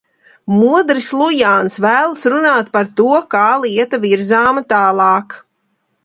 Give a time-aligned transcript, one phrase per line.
[0.51, 5.37] Modris Lujāns vēlas runāt par to, kā lieta virzāma tālāk.